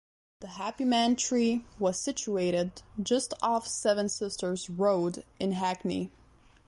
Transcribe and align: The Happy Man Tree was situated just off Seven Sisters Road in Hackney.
The 0.39 0.47
Happy 0.47 0.83
Man 0.83 1.15
Tree 1.15 1.63
was 1.77 1.99
situated 1.99 2.81
just 3.03 3.35
off 3.39 3.67
Seven 3.67 4.09
Sisters 4.09 4.67
Road 4.67 5.23
in 5.39 5.51
Hackney. 5.51 6.09